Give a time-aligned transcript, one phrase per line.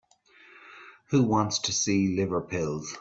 [1.11, 2.95] Who wants to see liver pills?